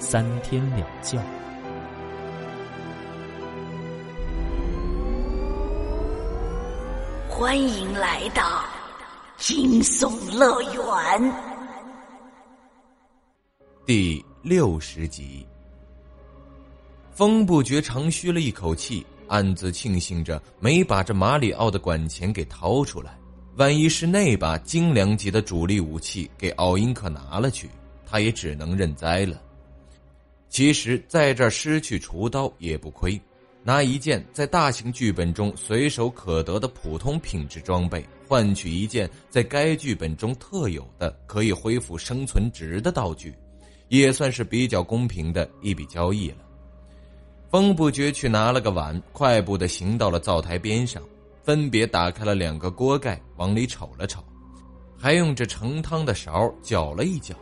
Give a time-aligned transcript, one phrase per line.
[0.00, 1.20] 三天两觉。
[7.28, 8.64] 欢迎来到
[9.36, 11.32] 惊悚乐园
[13.84, 15.46] 第六十集。
[17.12, 19.06] 风不觉长吁了一口气。
[19.28, 23.16] 暗自庆幸着没把这马里奥的管钳给掏出来，
[23.54, 27.70] 万一是那把精良级的主力武器给奥因克拿了去，
[28.04, 29.40] 他也只能认栽了。
[30.50, 33.18] 其实，在这失去厨刀也不亏，
[33.62, 43.32] 拿一件在大型剧本中随手可得的普通品质装备，换取一件在该剧本中特有的可以恢复生存值的道具，
[43.86, 46.38] 也算是比较公平的一笔交易了。
[47.48, 51.00] 风不觉去拿了个碗，快步的行到了灶台边上，
[51.44, 54.20] 分别打开了两个锅盖，往里瞅了瞅，
[54.98, 57.36] 还用着盛汤的勺搅了一搅。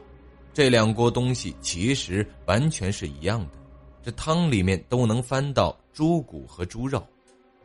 [0.52, 3.58] 这两锅东西其实完全是一样的，
[4.02, 7.06] 这汤里面都能翻到猪骨和猪肉，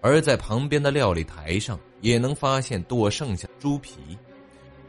[0.02, 3.98] 而在旁边的料理台上也能发现剁剩下的猪皮。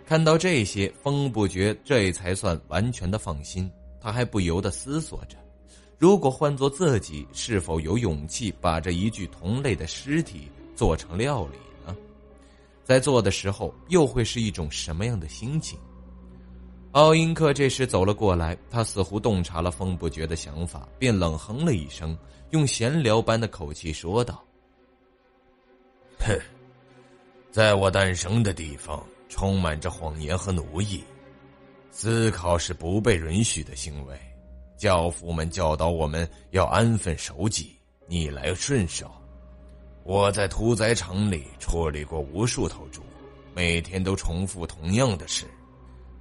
[0.07, 5.39] 看到这些，风不觉这才算完全的放心，他还不由得思索着。
[5.99, 11.57] 如果换做自己，是否有勇气把这一具同类的尸体做成料理
[11.87, 11.97] 呢？
[12.85, 15.79] 在做的时候，又会是一种什么样的心情？
[16.95, 22.17] 奥因克这时走了过来，他似乎洞察了风不觉的想法，便冷哼了一声，
[22.51, 24.41] 用闲聊般的口气说道
[26.25, 26.39] ：“哼，
[27.51, 31.03] 在我诞生的地方，充满着谎言和奴役，
[31.91, 34.17] 思考是不被允许的行为。”
[34.79, 39.11] 教父们教导我们要安分守己、逆来顺受。
[40.05, 43.03] 我在屠宰场里处理过无数头猪，
[43.53, 45.45] 每天都重复同样的事，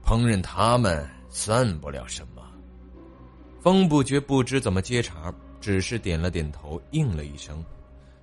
[0.05, 2.43] 烹饪他们算不了什么。
[3.61, 7.63] 风不觉不知怎么接茬，只是点了点头，应了一声。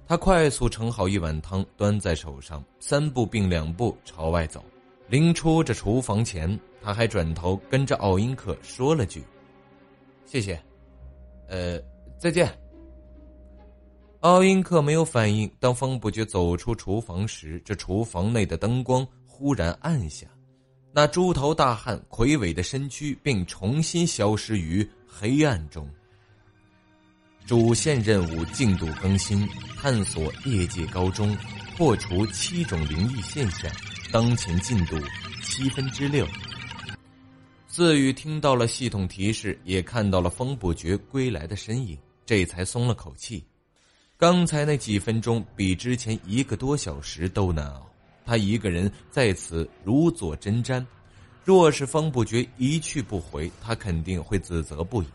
[0.06, 4.62] 他快速盛好一碗汤，端在手上，三步并两步朝外走。
[5.08, 9.24] 临出这厨房前，他还转头跟着奥因克说了句。
[10.26, 10.60] 谢谢，
[11.48, 11.80] 呃，
[12.18, 12.52] 再见。
[14.20, 15.50] 奥因克没有反应。
[15.58, 20.26] 当风不觉走出厨房时，这厨房内的灯光忽然暗下，
[20.92, 25.88] 那猪头大汉魁伟的身躯并重新消失于黑暗中。
[27.46, 31.36] 主线任务进度更新：探索业界高中，
[31.76, 33.70] 破除七种灵异现象。
[34.12, 34.96] 当前进度
[35.40, 36.26] 七分之六。
[37.68, 41.96] 自宇听到了系统提示，也看到了风不绝归来的身影，
[42.26, 43.44] 这才松了口气。
[44.16, 47.89] 刚才那几分钟比之前一个多小时都难熬，
[48.30, 50.86] 他一个人在此如坐针毡。
[51.44, 55.06] 若是风不觉一去不回，他肯定会自责不已。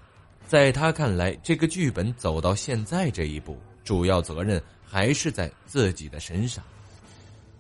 [0.46, 6.62] 在他看来，这个剧本走到现在这一步，主要责任还是在自己的身上。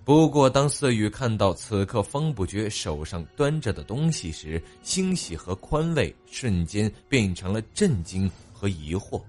[0.03, 9.21] 不过，当色雨看到此刻风不觉手上端着的东西时，欣喜和宽慰瞬间变成了震惊和疑惑，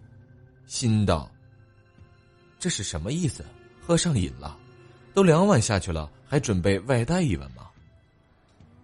[0.66, 1.30] 心道
[2.58, 3.44] ：“这是什么意思？
[3.80, 4.58] 喝上瘾了？
[5.16, 7.62] 都两碗下去了，还准备外带一碗吗？”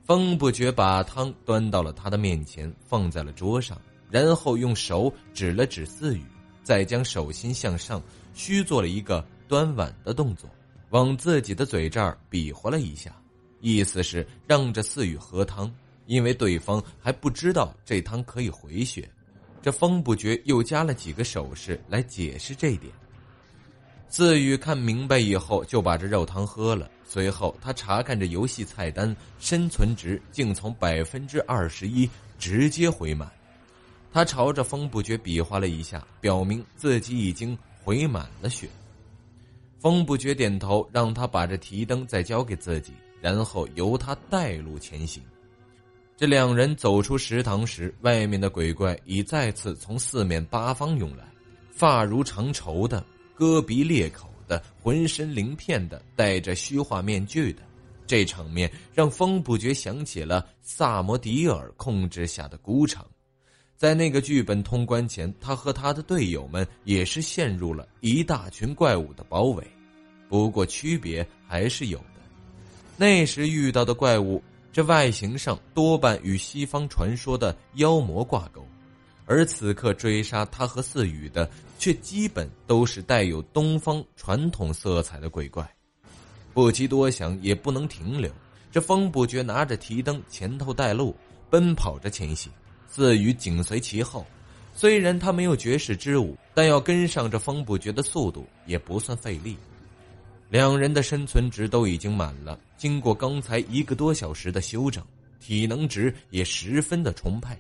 [0.03, 3.79] 风不觉把汤端到了他的面前，放在了桌上，
[4.11, 6.25] 然后用手指了指四雨，
[6.63, 10.49] 再将手心向上，虚做了一个端碗的动作。
[10.89, 13.15] 往自己的嘴这儿比划了一下，
[13.61, 15.71] 意思是让着四雨喝汤，
[16.07, 19.07] 因为对方还不知道这汤可以回血。
[19.61, 22.91] 这风不觉又加了几个手势来解释这一点。
[24.15, 26.91] 四雨看明白以后，就把这肉汤喝了。
[27.03, 32.07] 随后他查看着游戏菜单，生存值竟从百分之二十一
[32.39, 33.33] 直接回满。
[34.13, 38.69] 他朝着风不觉比划了一下，表明自己已经回满了血。
[39.79, 45.23] 风不觉点头，让他把这提灯再交给自己，然后由他带路前行。
[46.19, 51.25] 这两人走出食堂时，外面的鬼怪已再次从四面八方涌来，
[51.71, 53.03] 发如长绸的，
[53.43, 57.63] 割鼻裂口的，浑身鳞片的，戴着虚化面具的。
[58.07, 63.05] 这场面让风不觉想起了萨摩迪尔控制下的孤城，
[63.77, 69.67] 在那个剧本通关前，他和他的队友们也是陷入了一大群怪物的包围。
[70.29, 72.21] 不过区别还是有的。
[72.97, 74.41] 那时遇到的怪物，
[74.73, 78.65] 这外形上多半与西方传说的妖魔挂钩，
[79.27, 81.51] 而此刻追杀他和四羽的，
[81.83, 85.69] 却基本都是带有东方传统色彩的鬼怪。
[86.55, 88.31] 不及多想，也不能停留。
[88.71, 91.13] 这风不觉拿着提灯前头带路，
[91.51, 92.53] 奔跑着前行，
[92.87, 94.25] 四羽紧随其后。
[94.73, 99.57] 虽然他没有绝世之武，但要跟上这风不觉的速度也不算费力。
[100.51, 105.05] 两人的生存值都已经满了，经过刚才一个多小时的休整，
[105.41, 107.59] 体能值也十分的充沛。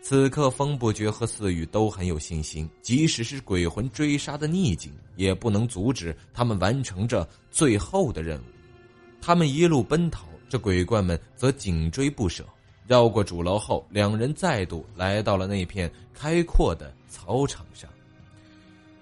[0.00, 8.44] 此刻，风不觉和四羽都很有信心，即使是鬼魂追杀的逆境，也不能阻止他们完成这最后的任务。
[9.20, 12.44] 他们一路奔逃，这鬼怪们则紧追不舍。
[12.86, 17.90] 绕过主楼后，两人再度来到了那片开阔的操场上。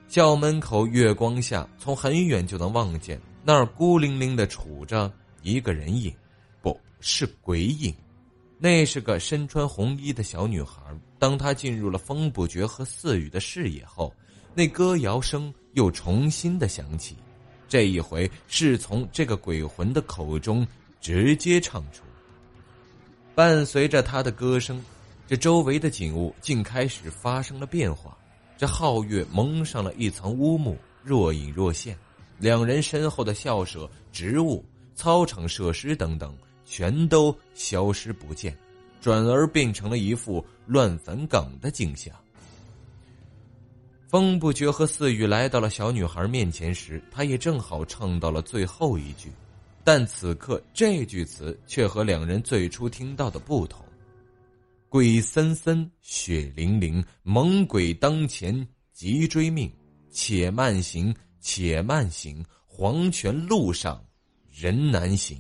[0.09, 6.13] 校门口月光下，从很远就能望见那儿孤零零的杵着一个人影，
[6.63, 7.95] 不是鬼影。
[8.59, 10.81] 那是个身穿红衣的小女孩。
[11.19, 14.13] 当她进入了风不绝和四羽的视野后，
[14.55, 17.17] 那歌谣声又重新的响起。
[17.69, 20.67] 这一回是从这个鬼魂的口中
[21.01, 22.03] 直接唱出。
[23.35, 24.83] 伴随着他的歌声，
[25.27, 28.17] 这周围的景物竟开始发生了变化。
[28.57, 31.95] 这皓月蒙上了一层乌幕，若隐若现。
[32.39, 34.65] 两人身后的校舍、植物、
[34.95, 36.35] 操场设施等等，
[36.67, 38.55] 全都消失不见，
[39.01, 42.15] 转而变成了一副乱坟岗的景象。
[44.09, 49.33] 风不觉和四羽来到了小女孩面前时，他也正好唱到了最后一句，
[49.83, 53.85] 但此刻这句词却和两人最初听到的不同。
[54.89, 59.71] 鬼森森，血淋淋，猛鬼当前，急追命。
[60.09, 64.03] 且慢行，且慢行，黄泉路上
[64.51, 65.39] 人难行。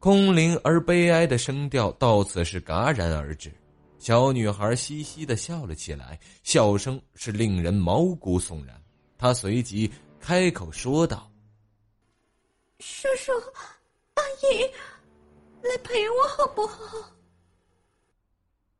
[0.00, 3.52] 空灵而悲哀的声调到此是戛然而止。
[3.98, 8.82] 小女孩嘻嘻的笑了起来，笑声是令人毛骨悚然。
[9.18, 11.30] 她随即开口说道
[12.80, 13.30] ：“叔叔，
[14.14, 14.62] 阿姨，
[15.62, 16.80] 来陪我好不好？”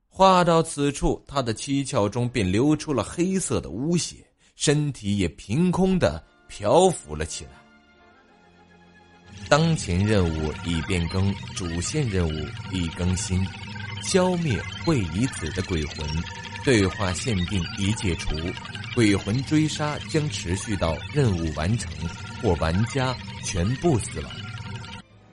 [0.09, 4.27] 话到此处，她的七窍中便流出了黑色的污血，
[4.57, 7.60] 身体也凭空的漂浮了起来。
[9.51, 13.45] 当前任务已变更，主线任务已更新，
[14.01, 14.57] 消灭
[14.87, 16.07] 会以子的鬼魂，
[16.65, 18.31] 对话限定已解除，
[18.95, 21.91] 鬼魂追杀将持续到任务完成
[22.41, 23.13] 或玩家
[23.43, 24.31] 全部死亡。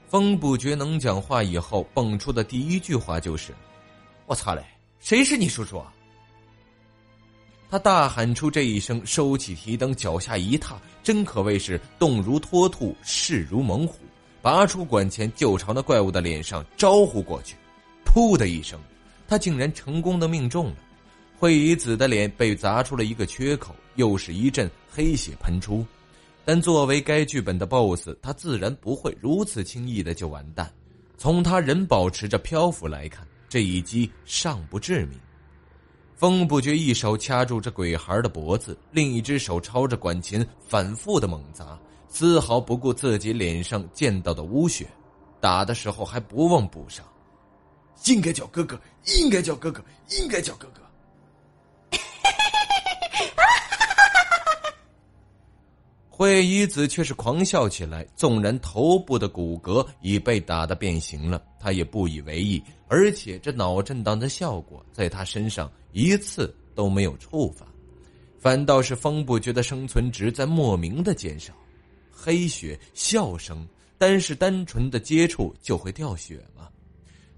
[0.08, 3.54] 风不觉能讲话以后，蹦出的第一句话就是。
[4.26, 4.64] 我操嘞！
[4.98, 5.94] 谁是你叔叔啊？
[7.70, 13.98] 他大喊出这一声，收起提灯，脚下一踏，真可谓是动如脱兔，势如猛虎，
[14.42, 17.56] 拔出管钳就朝那怪物的脸上招呼过去。
[18.04, 18.80] 噗的一声，
[19.26, 20.76] 他竟然成功的命中了，
[21.38, 25.86] 惠夷子的脸被砸出了一个缺口，又是一阵黑血喷出。
[26.44, 30.72] 但作为该剧本的 BOSS，他自然不会如此轻易的就完蛋。
[31.16, 33.26] 从他仍保持着漂浮来看。
[33.50, 35.18] 这一击尚不致命，
[36.14, 44.86] 风不觉一手掐住这鬼孩的脖子，另一只手抄着管琴反复的猛砸，丝毫不顾自己脸上溅到的污血，
[45.40, 47.04] 打的时候还不忘补上
[48.06, 48.80] ：“应该叫哥哥，
[49.18, 49.84] 应该叫哥哥，
[50.18, 50.80] 应该叫哥哥。”
[56.08, 67.64] 惠一子却是狂笑起来，纵然头部的骨骼已被打得变形了，他也不以为意，而且这脑震荡的效果在他身上一次都没有触发，
[68.36, 71.54] 反倒是方不觉的生存值在莫名的减少。
[72.20, 73.64] 黑血笑声，
[73.96, 76.68] 单是单纯的接触就会掉血吗？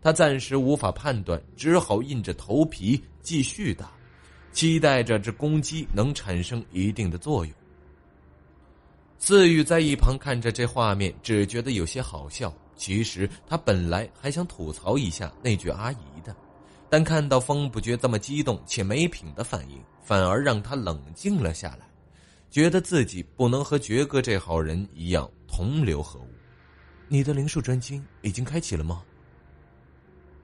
[0.01, 3.91] 他暂时无法判断，只好硬着头皮继续打，
[4.53, 7.55] 期待着这攻击能产生一定的作用。
[9.19, 12.51] 四羽在一旁看着这画面，只觉得有些好笑。
[12.75, 16.35] 其实他本来还想吐槽一下那句“阿姨”的，
[16.89, 21.87] 但看到风不觉这么激动且没品的反应，反而让他冷静了下来，
[22.51, 26.27] 觉得自己不能和爵哥这号人一样同流合污。
[27.09, 29.03] 你的灵术专精已经开启了吗？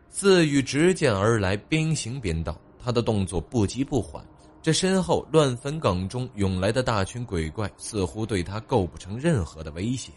[0.08, 4.24] 四羽直剑而来，边行边道，他的动作不急不缓。
[4.62, 10.10] 这身后乱坟岗中涌来的大群鬼怪，似乎对他构不成任何的威胁，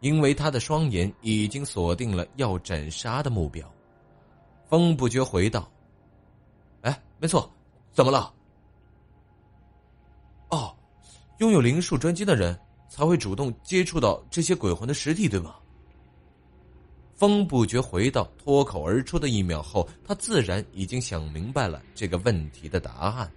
[0.00, 3.68] 因为他的双眼已经锁定了要斩杀的目标。
[4.68, 5.68] 风不觉回道
[6.82, 7.50] ：“哎没错，
[7.92, 8.32] 怎么了？
[11.40, 15.54] 拥有灵术专精的人才会主动接触到这些鬼魂的实体，对吗？
[17.14, 23.30] 风不觉回到脱口而出的一秒后，他自然已经想明白了这个问题的答案。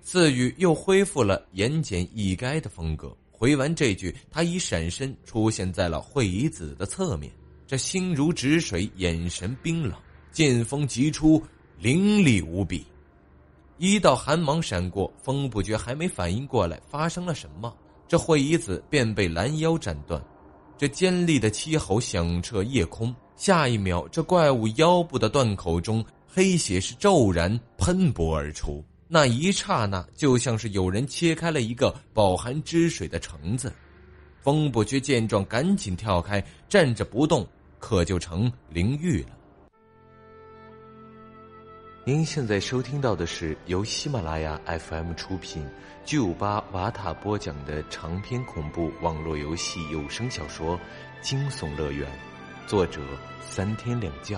[0.00, 7.32] 四宇又恢复了言简意赅的风格，回完这句，他已闪身出现在了惠夷子的侧面，
[7.68, 9.92] 这心如止水，眼神冰冷，
[10.32, 11.40] 剑锋急出，
[11.78, 12.84] 凌厉无比。
[13.82, 20.24] 一道寒芒闪过，风不觉还没反应过来发生了什么，这惠夷子便被拦腰斩断。
[20.78, 33.72] 这尖利的凄吼响彻夜空，下一秒，这怪物腰部的断口中黑血是骤然喷薄而出，那一刹那，就像是有人切开了一个饱含汁水的橙子。
[34.40, 37.44] 风不觉见状，赶紧跳开，站着不动，
[37.80, 39.30] 可就成灵玉了。
[42.04, 45.64] 您现在收听到的是由喜马拉雅 FM 出品、
[46.04, 50.76] 巨五八瓦塔播讲的长篇恐怖网络游戏有声小说
[51.20, 52.10] 《惊悚乐园》，
[52.68, 53.00] 作者
[53.40, 54.36] 三天两觉。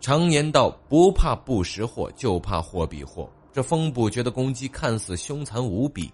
[0.00, 6.10] 常言道：“不怕不识货，就怕货比货。”这风不觉的攻击看似凶残无比，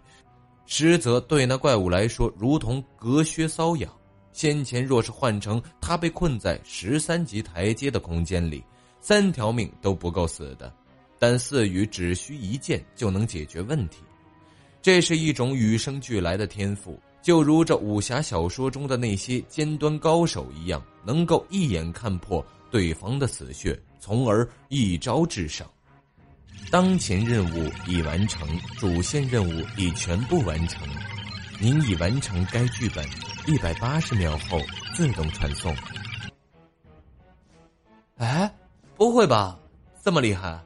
[0.66, 3.88] 实则对那怪物来说如同隔靴搔痒。
[4.32, 8.62] 先前若是换成他被困在十三级台阶的空间里，
[9.00, 10.72] 三条命都不够死的。
[11.18, 13.98] 但四羽只需一剑就能解决问题，
[14.80, 25.64] 这是一种与生俱来的天赋，就如这武侠小说中的那些尖端高手一样，能够一眼看破对方的死穴，从而一招制胜。
[26.70, 28.48] 当前任务已完成，
[28.78, 30.88] 主线任务已全部完成，
[31.60, 33.06] 您已完成该剧本。
[33.46, 34.60] 一百八十秒后
[34.94, 35.74] 自动传送。
[38.18, 38.52] 哎，
[38.96, 39.58] 不会吧，
[40.02, 40.60] 这么厉害？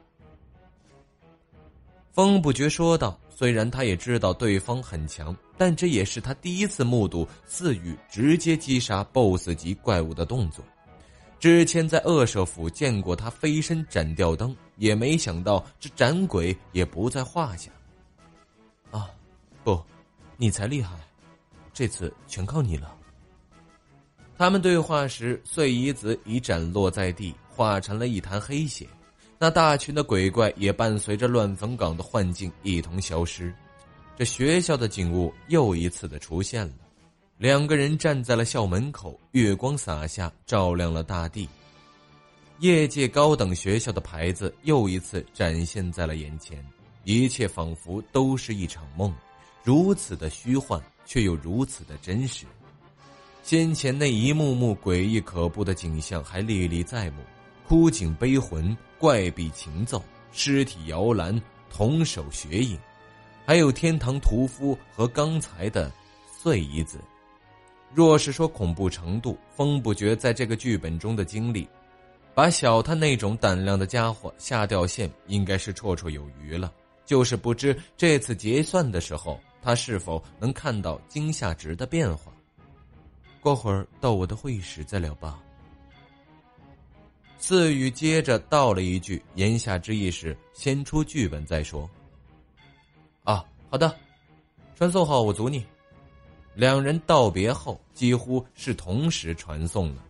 [2.13, 3.17] 风不觉说道。
[3.29, 10.65] 虽然他也知道对方很强，但这也是他第一次目睹四羽直接击杀 BOSS 级怪物的动作。
[11.39, 17.69] 之前在恶舍府见过他飞身斩吊灯，也没想到这斩鬼也不在话下。
[18.89, 19.07] 啊，
[19.63, 19.79] 不，
[20.35, 20.95] 你才厉害。
[21.77, 22.91] 这次全靠你了。
[24.35, 28.87] 他们对话时，碎夷子已斩落在地，化成了一滩黑血。
[29.37, 33.53] 那大群的鬼怪也伴随着乱坟岗的幻境一同消失。
[34.17, 36.73] 这学校的景物又一次的出现了。
[37.37, 41.47] 两个人站在了校门口，月光洒下，照亮了大地。
[42.57, 46.65] 业界高等学校的牌子又一次展现在了眼前，
[47.03, 49.13] 一切仿佛都是一场梦，
[49.67, 50.81] 如此的虚幻。
[51.09, 52.45] 却又如此的真实，
[53.41, 57.23] 先前那一幕幕诡异可怖的景象还历历在目：
[57.65, 62.77] 枯井悲魂、怪壁情奏、尸体摇篮、童手血影，
[63.45, 65.89] 还有天堂屠夫和刚才的
[66.37, 66.99] 碎夷子。
[67.93, 71.65] 若是说恐怖程度，风不觉在这个剧本中的经历，
[72.35, 76.69] 把小他那种胆量的家伙吓掉线，应该是绰绰有余了。
[77.05, 79.39] 就是不知这次结算的时候。
[79.61, 82.31] 他是否能看到惊吓值的变化？
[83.39, 85.39] 过会儿到我的会议室再聊吧。
[87.37, 91.89] 四宇接着道了一句，言下之意是先出剧本再说。
[93.23, 93.95] 啊，好的，
[94.75, 95.63] 传送后我阻你。
[96.55, 100.03] 两人道别后，几乎是同时传送了。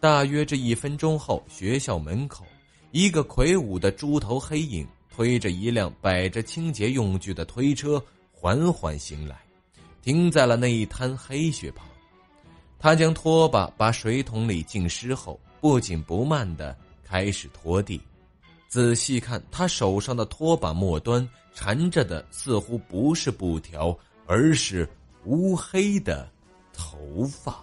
[0.00, 2.44] 大约这一分钟后，学校门口，
[2.90, 8.02] 一个魁梧的猪头黑影推着一辆摆着清洁用具的推车。
[8.38, 9.34] 缓缓行来，
[10.02, 11.86] 停在了那一滩黑血旁。
[12.78, 17.98] 他将拖把把水桶里浸湿后，不紧不慢的开始拖地。
[18.68, 24.86] 仔细看，他手上的拖把末端缠着的似乎不是布条，而是
[25.24, 26.28] 乌黑的
[26.74, 27.58] 头发。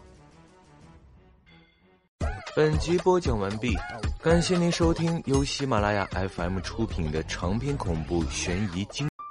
[2.55, 3.75] 本集播讲完毕，
[4.21, 9.07] 感谢您收听由喜马拉雅 FM 出品的长篇恐怖悬疑惊。